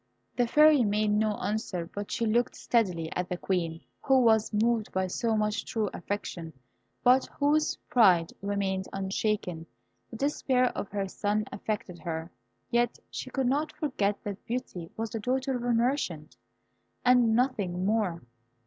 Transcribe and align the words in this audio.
The 0.35 0.47
Fairy 0.47 0.83
made 0.83 1.11
no 1.11 1.35
answer; 1.35 1.87
she 2.07 2.25
but 2.25 2.31
looked 2.33 2.55
steadily 2.55 3.11
at 3.15 3.29
the 3.29 3.37
Queen, 3.37 3.81
who 4.03 4.19
was 4.19 4.51
moved 4.51 4.91
by 4.91 5.05
so 5.05 5.37
much 5.37 5.63
true 5.63 5.91
affection, 5.93 6.53
but 7.03 7.27
whose 7.37 7.75
pride 7.87 8.33
remained 8.41 8.87
unshaken. 8.93 9.67
The 10.09 10.15
despair 10.17 10.75
of 10.75 10.89
her 10.89 11.07
son 11.07 11.45
affected 11.51 11.99
her, 11.99 12.31
yet 12.71 12.97
she 13.11 13.29
could 13.29 13.45
not 13.45 13.73
forget 13.77 14.17
that 14.23 14.43
Beauty 14.47 14.89
was 14.97 15.11
the 15.11 15.19
daughter 15.19 15.55
of 15.55 15.63
a 15.63 15.71
merchant, 15.71 16.35
and 17.05 17.35
nothing 17.35 17.85
more. 17.85 18.23